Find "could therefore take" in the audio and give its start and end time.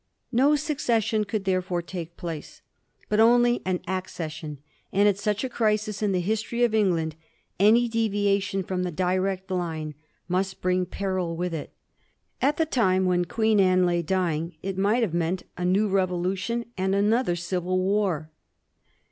1.25-2.17